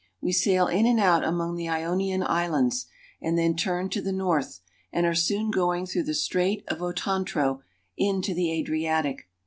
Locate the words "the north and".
4.01-5.05